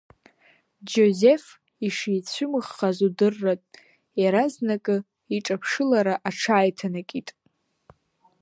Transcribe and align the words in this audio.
Џьозеф 0.89 1.43
ишицәымыӷхаз 1.85 2.97
удырратә, 3.07 3.69
еразнакы 4.23 4.95
иҿаԥшылара 5.35 6.15
аҽааиҭанакит. 6.27 7.29